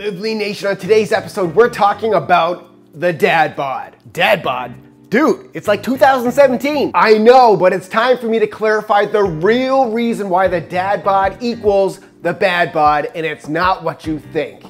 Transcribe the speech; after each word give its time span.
Live 0.00 0.18
Lean 0.18 0.38
Nation, 0.38 0.66
on 0.66 0.78
today's 0.78 1.12
episode, 1.12 1.54
we're 1.54 1.68
talking 1.68 2.14
about 2.14 2.70
the 2.98 3.12
dad 3.12 3.54
bod. 3.54 3.94
Dad 4.14 4.42
bod? 4.42 4.74
Dude, 5.10 5.50
it's 5.52 5.68
like 5.68 5.82
2017. 5.82 6.92
I 6.94 7.18
know, 7.18 7.54
but 7.54 7.74
it's 7.74 7.86
time 7.86 8.16
for 8.16 8.24
me 8.24 8.38
to 8.38 8.46
clarify 8.46 9.04
the 9.04 9.22
real 9.22 9.92
reason 9.92 10.30
why 10.30 10.48
the 10.48 10.58
dad 10.58 11.04
bod 11.04 11.36
equals 11.42 12.00
the 12.22 12.32
bad 12.32 12.72
bod, 12.72 13.08
and 13.14 13.26
it's 13.26 13.46
not 13.46 13.82
what 13.84 14.06
you 14.06 14.18
think. 14.18 14.64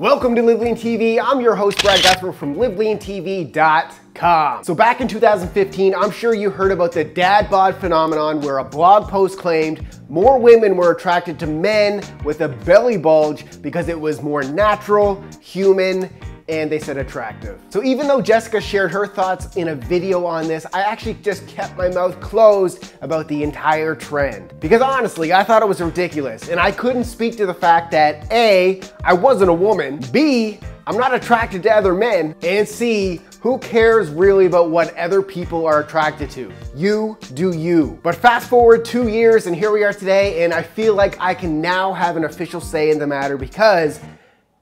Welcome 0.00 0.34
to 0.34 0.42
Live 0.42 0.58
Lean 0.58 0.74
TV. 0.74 1.20
I'm 1.22 1.40
your 1.40 1.54
host, 1.54 1.80
Brad 1.84 2.00
Gouthro 2.00 2.34
from 2.34 2.56
LiveLeanTV.com. 2.56 4.03
So 4.16 4.74
back 4.74 5.00
in 5.00 5.08
2015, 5.08 5.94
I'm 5.94 6.10
sure 6.10 6.34
you 6.34 6.50
heard 6.50 6.72
about 6.72 6.92
the 6.92 7.04
dad 7.04 7.50
bod 7.50 7.76
phenomenon 7.76 8.40
where 8.40 8.58
a 8.58 8.64
blog 8.64 9.08
post 9.08 9.38
claimed 9.38 9.86
more 10.08 10.38
women 10.38 10.76
were 10.76 10.92
attracted 10.92 11.38
to 11.40 11.46
men 11.46 12.02
with 12.24 12.40
a 12.40 12.48
belly 12.48 12.96
bulge 12.96 13.44
because 13.60 13.88
it 13.88 13.98
was 13.98 14.22
more 14.22 14.42
natural, 14.42 15.22
human, 15.40 16.08
and 16.48 16.70
they 16.70 16.78
said 16.78 16.96
attractive. 16.96 17.60
So 17.70 17.82
even 17.82 18.06
though 18.06 18.20
Jessica 18.20 18.60
shared 18.60 18.90
her 18.92 19.06
thoughts 19.06 19.56
in 19.56 19.68
a 19.68 19.74
video 19.74 20.26
on 20.26 20.46
this, 20.46 20.66
I 20.72 20.82
actually 20.82 21.14
just 21.14 21.46
kept 21.48 21.76
my 21.76 21.88
mouth 21.88 22.20
closed 22.20 22.92
about 23.00 23.28
the 23.28 23.42
entire 23.42 23.94
trend. 23.94 24.52
Because 24.60 24.82
honestly, 24.82 25.32
I 25.32 25.42
thought 25.42 25.62
it 25.62 25.68
was 25.68 25.80
ridiculous, 25.80 26.48
and 26.50 26.60
I 26.60 26.70
couldn't 26.70 27.04
speak 27.04 27.36
to 27.38 27.46
the 27.46 27.54
fact 27.54 27.90
that 27.92 28.30
A, 28.30 28.82
I 29.04 29.14
wasn't 29.14 29.50
a 29.50 29.54
woman, 29.54 30.00
B, 30.12 30.58
I'm 30.86 30.98
not 30.98 31.14
attracted 31.14 31.62
to 31.62 31.70
other 31.70 31.94
men, 31.94 32.34
and 32.42 32.68
C, 32.68 33.22
who 33.40 33.58
cares 33.58 34.10
really 34.10 34.44
about 34.46 34.70
what 34.70 34.94
other 34.96 35.22
people 35.22 35.66
are 35.66 35.80
attracted 35.80 36.30
to? 36.30 36.52
You 36.74 37.18
do 37.32 37.54
you. 37.54 37.98
But 38.02 38.14
fast 38.14 38.50
forward 38.50 38.84
two 38.84 39.08
years 39.08 39.46
and 39.46 39.54
here 39.54 39.70
we 39.70 39.84
are 39.84 39.92
today 39.92 40.44
and 40.44 40.52
I 40.52 40.62
feel 40.62 40.94
like 40.94 41.20
I 41.20 41.34
can 41.34 41.60
now 41.60 41.92
have 41.92 42.16
an 42.16 42.24
official 42.24 42.60
say 42.60 42.90
in 42.90 42.98
the 42.98 43.06
matter 43.06 43.36
because 43.36 44.00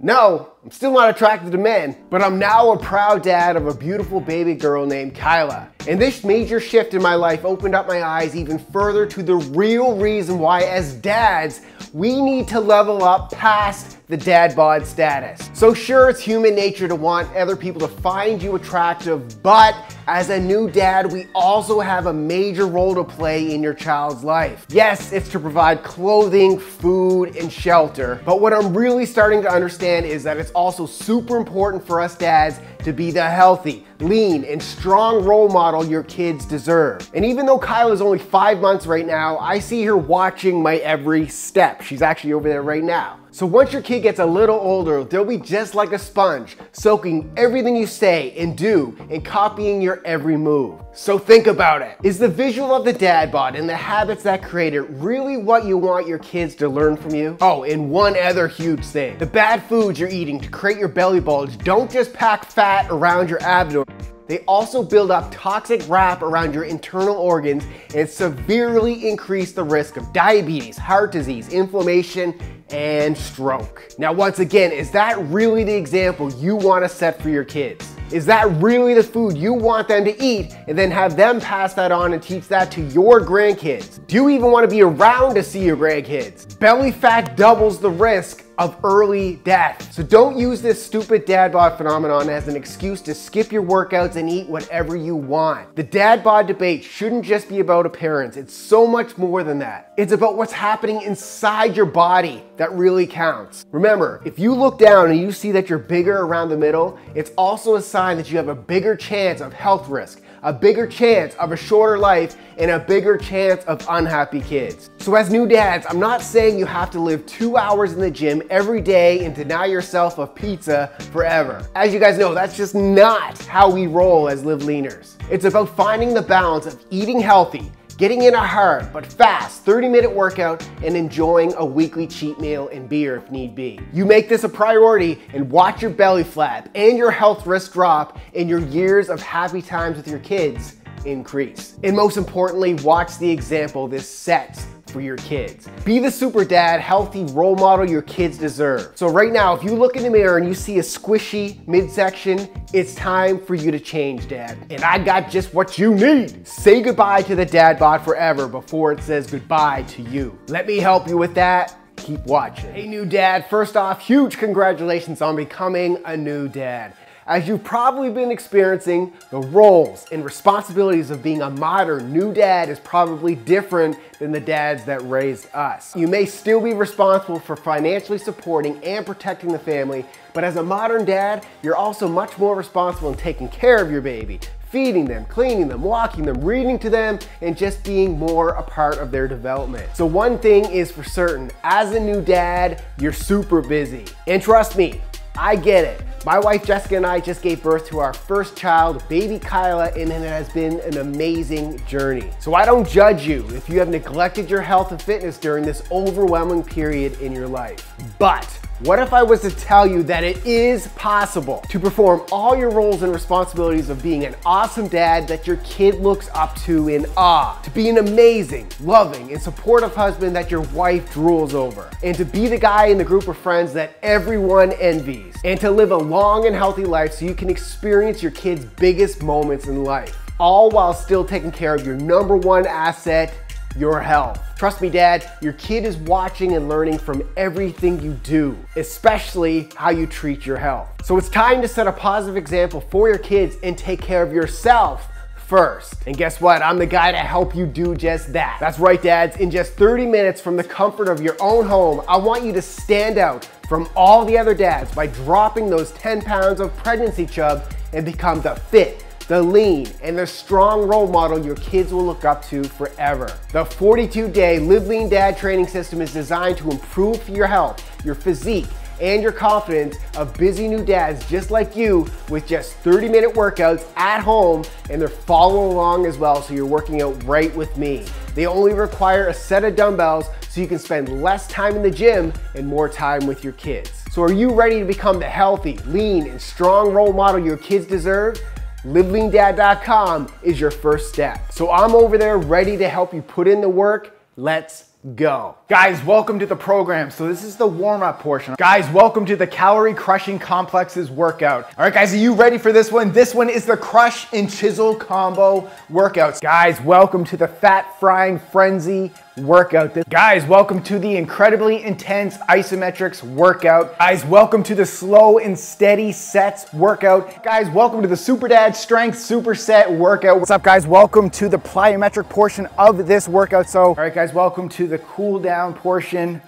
no, 0.01 0.52
I'm 0.65 0.71
still 0.71 0.93
not 0.93 1.11
attracted 1.11 1.51
to 1.51 1.59
men, 1.59 1.97
but 2.09 2.23
I'm 2.23 2.39
now 2.39 2.71
a 2.71 2.79
proud 2.79 3.25
dad 3.25 3.57
of 3.57 3.67
a 3.67 3.75
beautiful 3.75 4.21
baby 4.21 4.55
girl 4.55 4.87
named 4.87 5.13
Kyla. 5.13 5.69
And 5.89 6.01
this 6.01 6.23
major 6.23 6.61
shift 6.61 6.95
in 6.95 7.03
my 7.03 7.17
life 7.17 7.45
opened 7.45 7.75
up 7.75 7.89
my 7.89 8.05
eyes 8.05 8.37
even 8.37 8.61
further 8.61 9.05
to 9.07 9.25
the 9.25 9.35
real 9.35 9.97
reason 9.97 10.39
why 10.39 10.63
as 10.63 10.95
dads, 10.95 11.63
we 11.93 12.21
need 12.23 12.47
to 12.49 12.61
level 12.61 13.03
up 13.03 13.33
past 13.33 13.99
the 14.07 14.17
dad 14.17 14.55
bod 14.55 14.87
status. 14.87 15.51
So 15.53 15.75
sure, 15.75 16.09
it's 16.09 16.21
human 16.21 16.55
nature 16.55 16.87
to 16.87 16.95
want 16.95 17.35
other 17.35 17.57
people 17.57 17.81
to 17.81 17.89
find 17.89 18.43
you 18.43 18.55
attractive, 18.55 19.43
but 19.43 19.75
as 20.07 20.31
a 20.31 20.39
new 20.39 20.71
dad, 20.71 21.11
we 21.11 21.27
also 21.35 21.81
have 21.81 22.07
a 22.07 22.13
major 22.13 22.67
role 22.67 22.95
to 22.95 23.05
play 23.05 23.55
in 23.55 23.63
your 23.63 23.75
child's 23.75 24.23
life. 24.23 24.67
Yes, 24.69 25.13
it's 25.13 25.29
to 25.31 25.41
provide 25.41 25.83
clothing, 25.83 26.59
food, 26.59 27.37
and 27.37 27.53
shelter, 27.53 28.21
but 28.25 28.41
what 28.41 28.53
I'm 28.53 28.77
really 28.77 29.07
starting 29.07 29.43
to 29.43 29.51
understand 29.51 30.07
is 30.07 30.23
that 30.23 30.37
it's 30.37 30.52
also 30.55 30.87
super 30.87 31.37
important 31.37 31.87
for 31.87 32.01
us 32.01 32.17
dads 32.17 32.61
to 32.85 32.93
be 32.93 33.11
the 33.11 33.29
healthy, 33.29 33.87
lean, 34.03 34.45
and 34.45 34.63
strong 34.63 35.25
role 35.25 35.49
model 35.49 35.85
your 35.85 36.03
kids 36.03 36.45
deserve. 36.45 37.11
And 37.15 37.25
even 37.25 37.47
though 37.47 37.59
Kyla 37.59 37.93
is 37.93 38.01
only 38.01 38.19
five 38.19 38.61
months 38.61 38.87
right 38.87 39.07
now, 39.07 39.39
I 39.39 39.59
see 39.59 39.83
her 39.85 39.97
watching 39.97 40.63
my 40.63 40.77
every 40.77 41.29
step. 41.29 41.83
She's 41.83 42.03
actually 42.03 42.33
over 42.33 42.49
there 42.49 42.63
right 42.63 42.85
now. 42.85 43.19
So 43.35 43.47
once 43.47 43.73
your 43.73 43.81
kid 43.81 44.01
gets 44.01 44.19
a 44.19 44.27
little 44.27 44.61
older, 44.61 45.05
they'll 45.05 45.25
be 45.25 45.39
just 45.39 45.75
like 45.75 45.93
a 45.93 45.99
sponge, 45.99 46.59
soaking 46.73 47.33
everything 47.39 47.75
you 47.75 47.87
say 47.87 48.35
and 48.37 48.55
do 48.55 48.95
and 49.09 49.25
copying 49.25 49.81
your 49.81 50.03
every 50.05 50.37
move. 50.37 50.79
So 50.93 51.19
think 51.19 51.47
about 51.47 51.81
it. 51.81 51.97
Is 52.03 52.19
the 52.19 52.29
visual 52.29 52.75
of 52.75 52.85
the 52.85 52.93
dad 52.93 53.33
bod 53.33 53.57
and 53.57 53.67
the 53.67 53.75
habits 53.75 54.23
that 54.25 54.43
create 54.43 54.75
it 54.75 54.83
really 54.83 55.39
what 55.39 55.65
you 55.65 55.79
want 55.79 56.07
your 56.07 56.19
kids 56.19 56.55
to 56.57 56.69
learn 56.69 56.95
from 56.95 57.15
you? 57.15 57.39
Oh, 57.41 57.65
and 57.65 57.91
one 57.91 58.19
other 58.19 58.49
huge 58.49 58.85
thing. 58.85 59.17
The 59.17 59.25
bad 59.25 59.63
foods 59.63 59.99
you're 59.99 60.11
eating 60.11 60.39
to 60.39 60.51
create 60.51 60.77
your 60.77 60.89
belly 60.89 61.21
bulge 61.21 61.57
don't 61.57 61.91
just 61.91 62.13
pack 62.13 62.45
fat 62.45 62.87
around 62.91 63.31
your 63.31 63.43
abdomen. 63.43 63.87
They 64.27 64.39
also 64.41 64.83
build 64.83 65.11
up 65.11 65.31
toxic 65.33 65.83
wrap 65.89 66.23
around 66.23 66.55
your 66.55 66.65
internal 66.65 67.17
organs 67.17 67.65
and 67.95 68.09
severely 68.09 69.09
increase 69.09 69.53
the 69.53 69.65
risk 69.65 69.97
of 69.97 70.13
diabetes, 70.13 70.77
heart 70.77 71.13
disease, 71.13 71.53
inflammation, 71.53 72.39
and 72.71 73.17
stroke. 73.17 73.91
Now, 73.99 74.13
once 74.13 74.39
again, 74.39 74.73
is 74.73 74.91
that 74.93 75.19
really 75.27 75.65
the 75.65 75.75
example 75.75 76.33
you 76.35 76.57
want 76.57 76.85
to 76.85 76.89
set 76.89 77.21
for 77.21 77.29
your 77.29 77.45
kids? 77.45 77.95
Is 78.13 78.27
that 78.27 78.51
really 78.63 78.93
the 78.93 79.03
food 79.03 79.39
you 79.39 79.55
want 79.55 79.89
them 79.89 80.05
to 80.05 80.23
eat 80.23 80.55
and 80.69 80.77
then 80.77 80.91
have 80.91 81.17
them 81.17 81.41
pass 81.41 81.73
that 81.75 81.91
on 81.91 82.13
and 82.13 82.23
teach 82.23 82.47
that 82.49 82.71
to 82.73 82.83
your 82.89 83.21
grandkids? 83.21 84.07
Do 84.07 84.17
you 84.17 84.29
even 84.29 84.51
want 84.51 84.69
to 84.69 84.75
be 84.75 84.83
around 84.83 85.35
to 85.37 85.43
see 85.43 85.65
your 85.65 85.79
grandkids? 85.79 86.59
Belly 86.59 86.93
fat 86.93 87.39
doubles 87.39 87.81
the 87.81 87.91
risk 87.91 88.45
of 88.59 88.79
early 88.85 89.37
death. 89.37 89.93
So 89.93 90.03
don't 90.03 90.39
use 90.39 90.63
this 90.63 90.85
stupid 90.85 91.25
dad 91.25 91.53
bod 91.53 91.77
phenomenon 91.77 92.29
as 92.29 92.49
an 92.49 92.57
excuse 92.57 93.01
to 93.03 93.15
skip 93.15 93.53
your 93.53 93.63
workouts 93.63 94.17
and 94.17 94.29
eat 94.29 94.49
whatever 94.49 94.97
you 94.97 95.17
want. 95.17 95.75
The 95.77 95.83
dad 95.83 96.23
bod 96.23 96.47
debate 96.47 96.85
shouldn't 96.85 97.25
just 97.25 97.49
be 97.49 97.61
about 97.61 97.87
appearance. 97.87 98.37
It's 98.37 98.55
so 98.55 98.87
much 98.87 99.17
more 99.19 99.43
than 99.43 99.59
that. 99.61 99.93
It's 99.97 100.13
about 100.13 100.37
what's 100.37 100.53
happening 100.53 101.03
inside 101.03 101.77
your 101.77 101.87
body 101.87 102.45
that 102.57 102.73
really 102.73 103.07
counts. 103.07 103.65
Remember, 103.71 104.21
if 104.25 104.39
you 104.39 104.55
look 104.55 104.79
down 104.79 105.11
and 105.11 105.21
you 105.21 105.33
see 105.33 105.53
that 105.53 105.69
you're 105.69 105.79
bigger 105.79 106.19
around 106.19 106.49
the 106.49 106.57
middle, 106.57 106.99
it's 107.15 107.31
also 107.37 107.77
a 107.77 107.83
sign 107.83 108.17
that 108.17 108.31
you 108.31 108.37
have 108.37 108.49
a 108.49 108.55
bigger 108.55 108.97
chance 108.97 109.41
of 109.41 109.53
health 109.53 109.89
risk 109.89 110.23
a 110.43 110.53
bigger 110.53 110.87
chance 110.87 111.35
of 111.37 111.53
a 111.53 111.57
shorter 111.57 111.99
life 111.99 112.37
and 112.59 112.71
a 112.71 112.79
bigger 112.79 113.17
chance 113.17 113.65
of 113.65 113.85
unhappy 113.89 114.41
kids. 114.41 114.91
So 114.99 115.15
as 115.15 115.31
new 115.31 115.47
dads, 115.47 115.87
I'm 115.89 116.01
not 116.01 116.21
saying 116.21 116.59
you 116.59 116.67
have 116.67 116.91
to 116.93 117.01
live 117.01 117.25
two 117.27 117.57
hours 117.57 117.93
in 117.93 118.01
the 118.01 118.11
gym 118.11 118.43
every 118.51 118.81
day 118.81 119.25
and 119.25 119.35
deny 119.35 119.67
yourself 119.67 120.19
a 120.19 120.27
pizza 120.27 120.91
forever. 121.13 121.67
As 121.75 121.95
you 121.95 122.01
guys 122.01 122.19
know, 122.19 122.35
that's 122.35 122.57
just 122.57 122.75
not 122.75 123.39
how 123.45 123.71
we 123.71 123.87
roll 123.87 124.29
as 124.29 124.45
live 124.45 124.61
leaners. 124.61 125.17
It's 125.31 125.45
about 125.45 125.75
finding 125.77 126.13
the 126.13 126.23
balance 126.23 126.67
of 126.67 126.85
eating 126.91 127.21
healthy, 127.21 127.71
getting 128.03 128.23
in 128.23 128.35
a 128.35 128.45
hard 128.45 128.93
but 128.93 129.07
fast 129.07 129.63
30 129.63 129.87
minute 129.87 130.13
workout 130.13 130.61
and 130.83 130.97
enjoying 130.97 131.55
a 131.55 131.65
weekly 131.65 132.05
cheat 132.05 132.37
meal 132.41 132.69
and 132.73 132.89
beer 132.89 133.15
if 133.15 133.31
need 133.31 133.55
be. 133.55 133.79
You 133.93 134.05
make 134.05 134.29
this 134.29 134.43
a 134.43 134.49
priority 134.49 135.23
and 135.33 135.49
watch 135.49 135.81
your 135.83 135.93
belly 135.93 136.25
flap 136.25 136.69
and 136.75 136.99
your 136.99 137.13
health 137.13 137.47
risk 137.47 137.75
drop 137.75 138.19
and 138.35 138.49
your 138.49 138.59
years 138.59 139.09
of 139.09 139.23
happy 139.23 139.63
times 139.63 139.97
with 139.97 140.09
your 140.09 140.19
kids 140.19 140.79
increase. 141.05 141.79
And 141.85 141.95
most 141.95 142.17
importantly, 142.17 142.75
watch 142.75 143.19
the 143.19 143.31
example 143.31 143.87
this 143.87 144.09
sets 144.09 144.67
for 144.93 145.01
your 145.01 145.17
kids. 145.17 145.69
Be 145.85 145.99
the 145.99 146.11
super 146.11 146.45
dad, 146.45 146.81
healthy 146.81 147.25
role 147.25 147.57
model 147.57 147.89
your 147.89 148.03
kids 148.03 148.39
deserve. 148.39 148.93
So 148.95 149.09
right 149.09 149.33
now, 149.33 149.55
if 149.55 149.65
you 149.65 149.75
look 149.75 149.97
in 149.97 150.03
the 150.03 150.11
mirror 150.11 150.37
and 150.37 150.47
you 150.47 150.55
see 150.55 150.79
a 150.79 150.83
squishy 150.83 151.67
midsection, 151.67 152.49
it's 152.73 152.95
time 152.95 153.41
for 153.41 153.55
you 153.55 153.71
to 153.71 153.81
change, 153.81 154.29
dad. 154.29 154.59
And 154.71 154.83
I 154.83 154.99
got 154.99 155.31
just 155.31 155.55
what 155.55 155.79
you 155.79 155.95
need. 155.95 156.47
Say 156.47 156.83
goodbye 156.83 157.23
to 157.23 157.35
the 157.35 157.47
dad 157.47 157.79
bod 157.79 158.03
forever 158.03 158.47
before 158.47 158.93
it 158.93 159.01
says 159.01 159.27
goodbye 159.27 159.83
to 159.89 160.03
you. 160.03 160.39
Let 160.49 160.67
me 160.67 160.77
help 160.77 161.09
you 161.09 161.17
with 161.17 161.35
that 161.35 161.77
keep 161.97 162.25
watching. 162.27 162.73
Hey 162.73 162.89
new 162.89 163.05
dad, 163.05 163.49
first 163.49 163.77
off, 163.77 164.01
huge 164.01 164.37
congratulations 164.37 165.23
on 165.23 165.37
becoming 165.37 165.99
a 166.05 166.17
new 166.17 166.49
dad. 166.49 166.95
As 167.25 167.47
you've 167.47 167.63
probably 167.63 168.11
been 168.11 168.33
experiencing, 168.33 169.13
the 169.31 169.39
roles 169.39 170.07
and 170.11 170.25
responsibilities 170.25 171.11
of 171.11 171.23
being 171.23 171.41
a 171.41 171.51
modern 171.51 172.13
new 172.13 172.35
dad 172.35 172.69
is 172.69 172.81
probably 172.81 173.37
different 173.37 173.97
than 174.19 174.33
the 174.33 174.41
dads 174.41 174.85
that 174.87 175.09
raised 175.09 175.47
us. 175.55 175.95
You 175.95 176.09
may 176.09 176.27
still 176.27 176.61
be 176.61 176.73
responsible 176.73 177.39
for 177.39 177.55
financially 177.55 178.19
supporting 178.19 178.83
and 178.83 179.07
protecting 179.07 179.53
the 179.53 179.59
family, 179.59 180.05
but 180.35 180.43
as 180.43 180.57
a 180.57 180.65
modern 180.65 181.05
dad, 181.05 181.47
you're 181.63 181.77
also 181.77 182.09
much 182.09 182.39
more 182.39 182.57
responsible 182.57 183.13
in 183.13 183.19
taking 183.19 183.49
care 183.49 183.81
of 183.81 183.89
your 183.89 184.01
baby, 184.01 184.41
feeding 184.71 185.05
them, 185.05 185.25
cleaning 185.27 185.69
them, 185.69 185.83
walking 185.83 186.25
them, 186.25 186.43
reading 186.43 186.77
to 186.81 186.91
them, 186.91 187.21
and 187.41 187.57
just 187.57 187.85
being 187.85 188.19
more 188.19 188.49
a 188.51 188.63
part 188.65 188.99
of 188.99 189.13
their 189.13 189.29
development. 189.29 189.89
So 189.95 190.07
one 190.07 190.39
thing 190.39 190.65
is 190.65 190.91
for 190.91 191.05
certain, 191.05 191.53
as 191.63 191.93
a 191.93 192.01
new 192.01 192.21
dad, 192.21 192.83
you're 192.99 193.13
super 193.13 193.63
busy. 193.63 194.07
And 194.27 194.43
trust 194.43 194.77
me, 194.77 195.01
I 195.37 195.57
get 195.57 195.85
it. 195.85 196.03
My 196.25 196.39
wife 196.39 196.65
Jessica 196.65 196.97
and 196.97 197.07
I 197.07 197.19
just 197.19 197.43
gave 197.43 197.63
birth 197.63 197.87
to 197.89 197.99
our 197.99 198.13
first 198.13 198.57
child, 198.57 199.03
baby 199.09 199.39
Kyla, 199.39 199.89
and 199.93 200.11
it 200.13 200.21
has 200.21 200.49
been 200.51 200.79
an 200.81 200.99
amazing 200.99 201.85
journey. 201.87 202.31
So 202.39 202.55
I 202.55 202.65
don't 202.65 202.87
judge 202.87 203.27
you 203.27 203.45
if 203.51 203.69
you 203.69 203.79
have 203.81 203.89
neglected 203.89 204.49
your 204.49 204.61
health 204.61 204.93
and 204.93 205.03
fitness 205.03 205.39
during 205.39 205.65
this 205.65 205.83
overwhelming 205.91 206.63
period 206.63 207.21
in 207.21 207.33
your 207.33 207.49
life. 207.49 207.93
But 208.19 208.47
what 208.85 208.99
if 208.99 209.13
I 209.13 209.23
was 209.23 209.43
to 209.43 209.51
tell 209.51 209.87
you 209.87 210.03
that 210.05 210.25
it 210.25 210.45
is 210.45 210.89
possible 210.89 211.63
to 211.69 211.79
perform 211.79 212.23
all 212.33 212.57
your 212.57 212.71
roles 212.71 213.03
and 213.03 213.13
responsibilities 213.13 213.91
of 213.91 214.03
being 214.03 214.25
an 214.25 214.35
awesome 214.45 214.89
dad 214.89 215.29
that 215.29 215.47
your 215.47 215.59
kid 215.59 216.01
looks 216.01 216.29
up 216.35 216.57
to 216.63 216.89
in 216.89 217.07
awe, 217.17 217.61
to 217.63 217.71
be 217.71 217.89
an 217.89 217.99
amazing, 217.99 218.69
loving, 218.81 219.31
and 219.31 219.41
supportive 219.41 219.95
husband 219.95 220.35
that 220.35 220.51
your 220.51 220.63
wife 220.73 221.15
drools 221.15 221.55
over, 221.55 221.89
and 222.03 222.17
to 222.17 222.25
be 222.25 222.49
the 222.49 222.59
guy 222.59 222.87
in 222.87 222.99
the 222.99 223.05
group 223.05 223.29
of 223.29 223.39
friends 223.39 223.73
that 223.73 223.97
everyone 224.03 224.73
envies, 224.73 225.37
and 225.45 225.61
to 225.61 225.71
live 225.71 225.93
a 225.93 225.97
long 225.97 226.47
and 226.47 226.57
healthy 226.57 226.85
life 226.85 227.13
so 227.13 227.25
you 227.25 227.35
can 227.35 227.49
experience 227.49 228.21
your 228.21 228.33
kid's 228.33 228.65
biggest 228.65 229.23
moments 229.23 229.69
in 229.69 229.85
life, 229.85 230.19
all 230.41 230.71
while 230.71 230.93
still 230.93 231.25
taking 231.25 231.53
care 231.53 231.73
of 231.73 231.87
your 231.87 231.95
number 231.95 232.37
one 232.37 232.67
asset, 232.67 233.33
your 233.77 234.01
health. 234.01 234.41
Trust 234.57 234.81
me, 234.81 234.89
dad, 234.89 235.31
your 235.41 235.55
kid 235.55 235.85
is 235.85 235.97
watching 235.97 236.55
and 236.55 236.69
learning 236.69 236.99
from 236.99 237.23
everything 237.37 238.01
you 238.01 238.13
do, 238.23 238.57
especially 238.77 239.69
how 239.77 239.91
you 239.91 240.07
treat 240.07 240.47
your 240.47 240.57
health. 240.57 240.89
So 241.05 241.19
it's 241.19 241.29
time 241.29 241.63
to 241.63 241.69
set 241.69 241.87
a 241.87 241.93
positive 241.93 242.37
example 242.37 242.81
for 242.81 243.09
your 243.09 243.19
kids 243.19 243.57
and 243.63 243.77
take 243.77 244.01
care 244.01 244.23
of 244.23 244.33
yourself 244.33 245.09
first. 245.53 245.95
And 246.07 246.17
guess 246.17 246.41
what? 246.41 246.63
I'm 246.63 246.79
the 246.79 246.87
guy 246.87 247.13
to 247.13 247.19
help 247.19 247.55
you 247.55 247.67
do 247.67 247.95
just 247.95 248.33
that. 248.33 248.57
That's 248.59 248.79
right, 248.79 249.03
dads. 249.03 249.37
In 249.37 249.51
just 249.51 249.75
30 249.75 250.07
minutes 250.07 250.41
from 250.41 250.57
the 250.57 250.65
comfort 250.65 251.09
of 251.09 251.21
your 251.21 251.37
own 251.41 251.67
home, 251.67 252.03
I 252.09 252.17
want 252.17 252.43
you 252.43 252.53
to 252.55 252.63
stand 252.63 253.19
out 253.19 253.45
from 253.69 253.89
all 253.95 254.25
the 254.25 254.39
other 254.39 254.55
dads 254.55 254.95
by 254.95 255.07
dropping 255.09 255.69
those 255.69 255.93
10 255.93 256.23
pounds 256.23 256.61
of 256.61 256.75
pregnancy 256.77 257.27
chub 257.27 257.65
and 257.93 258.05
become 258.05 258.41
the 258.41 258.55
fit, 258.55 259.05
the 259.33 259.41
lean, 259.41 259.91
and 260.03 260.19
the 260.19 260.27
strong 260.27 260.87
role 260.87 261.07
model 261.07 261.43
your 261.43 261.57
kids 261.57 261.91
will 261.91 262.05
look 262.05 262.23
up 262.27 262.45
to 262.45 262.63
forever. 262.63 263.35
The 263.53 263.65
42 263.65 264.29
day 264.29 264.59
Live 264.59 264.89
Lean 264.89 265.09
Dad 265.09 265.39
training 265.39 265.69
system 265.69 266.03
is 266.03 266.13
designed 266.13 266.59
to 266.59 266.71
improve 266.71 267.27
your 267.31 267.47
health, 267.47 267.83
your 268.05 268.15
physique, 268.15 268.67
and 269.01 269.23
your 269.23 269.33
confidence 269.33 269.97
of 270.19 270.37
busy 270.37 270.69
new 270.69 270.85
dads 270.85 271.27
just 271.31 271.51
like 271.51 271.75
you 271.75 272.07
with 272.29 272.47
just 272.47 272.75
30 272.75 273.09
minute 273.09 273.33
workouts 273.33 273.87
at 273.97 274.21
home 274.21 274.65
and 274.91 275.01
they're 275.01 275.09
following 275.09 275.73
along 275.73 276.05
as 276.05 276.19
well 276.19 276.43
so 276.43 276.53
you're 276.53 276.67
working 276.67 277.01
out 277.01 277.25
right 277.25 277.57
with 277.57 277.75
me. 277.79 278.05
They 278.35 278.45
only 278.45 278.75
require 278.75 279.29
a 279.29 279.35
set 279.35 279.65
of 279.65 279.77
dumbbells 279.77 280.27
so 280.51 280.61
you 280.61 280.67
can 280.67 280.79
spend 280.79 281.23
less 281.23 281.49
time 281.49 281.75
in 281.75 281.83
the 281.83 281.91
gym 281.91 282.35
and 282.55 282.67
more 282.67 282.87
time 282.87 283.27
with 283.27 283.43
your 283.43 283.55
kids. 283.55 283.91
So 284.11 284.23
are 284.23 284.31
you 284.31 284.53
ready 284.53 284.81
to 284.81 284.85
become 284.85 285.19
the 285.19 285.27
healthy, 285.27 285.79
lean, 285.87 286.27
and 286.27 286.39
strong 286.39 286.93
role 286.93 287.15
model 287.15 287.43
your 287.43 287.57
kids 287.57 287.87
deserve? 287.87 288.39
LiveLeanDad.com 288.85 290.27
is 290.43 290.59
your 290.59 290.73
first 290.73 291.13
step. 291.13 291.53
So 291.53 291.71
I'm 291.71 291.95
over 291.95 292.19
there 292.19 292.37
ready 292.37 292.77
to 292.79 292.89
help 292.89 293.15
you 293.15 293.23
put 293.23 293.47
in 293.47 293.61
the 293.61 293.69
work. 293.69 294.19
Let's 294.37 294.87
go. 295.15 295.57
Guys, 295.69 296.05
welcome 296.05 296.41
to 296.41 296.47
the 296.47 296.57
program. 296.57 297.09
So 297.13 297.29
this 297.29 297.45
is 297.45 297.55
the 297.55 297.67
warm-up 297.67 298.19
portion. 298.19 298.57
Guys, 298.59 298.89
welcome 298.91 299.25
to 299.27 299.37
the 299.37 299.47
Calorie 299.47 299.95
Crushing 299.95 300.41
Complexes 300.41 301.13
workout. 301.13 301.67
All 301.79 301.85
right, 301.85 301.95
guys, 301.95 302.13
are 302.13 302.17
you 302.17 302.35
ready 302.35 302.59
for 302.59 302.73
this 302.73 302.91
one? 302.91 303.13
This 303.13 303.37
one 303.37 303.49
is 303.49 303.65
the 303.67 303.77
Crush 303.77 304.27
and 304.33 304.51
Chisel 304.51 304.97
Combo 304.97 305.71
workouts. 305.89 306.41
Guys, 306.41 306.81
welcome 306.81 307.25
to 307.27 307.37
the 307.37 307.47
Fat 307.47 308.01
Frying 308.01 308.41
Frenzy 308.41 309.13
workout. 309.37 309.97
Guys, 310.09 310.45
welcome 310.47 310.83
to 310.83 310.99
the 310.99 311.17
incredibly 311.17 311.83
intense 311.83 312.37
isometrics 312.49 313.23
workout. 313.23 313.99
Guys, 313.99 314.25
welcome 314.25 314.63
to 314.65 314.75
the 314.75 314.85
slow 314.85 315.39
and 315.39 315.59
steady 315.59 316.13
sets 316.13 316.73
workout. 316.73 317.43
Guys, 317.43 317.69
welcome 317.71 318.03
to 318.03 318.09
the 318.09 318.17
Super 318.17 318.49
Dad 318.49 318.77
Strength 318.77 319.17
Superset 319.17 319.97
workout. 319.97 320.39
What's 320.39 320.51
up, 320.51 320.63
guys? 320.63 320.87
Welcome 320.87 321.31
to 321.31 321.49
the 321.49 321.59
plyometric 321.59 322.29
portion 322.29 322.67
of 322.79 323.07
this 323.07 323.29
workout. 323.29 323.69
So, 323.69 323.87
all 323.87 323.95
right, 323.95 324.15
guys, 324.15 324.33
welcome 324.33 324.69
to 324.71 324.87
the 324.87 324.99
cool 324.99 325.39
down 325.39 325.75
portion 325.75 326.43